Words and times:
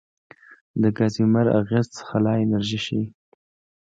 د 0.81 0.83
کازیمیر 0.97 1.47
اغېز 1.59 1.89
خلا 2.07 2.33
انرژي 2.43 2.79
ښيي. 2.85 3.03